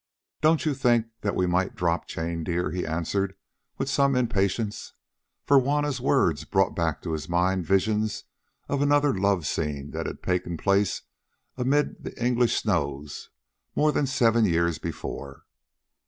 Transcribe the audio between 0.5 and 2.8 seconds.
you think that we might drop Jane, dear?"